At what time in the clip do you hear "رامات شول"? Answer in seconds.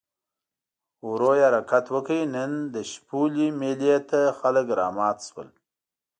4.79-5.49